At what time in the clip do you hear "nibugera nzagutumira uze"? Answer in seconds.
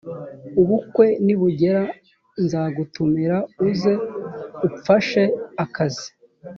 1.25-3.93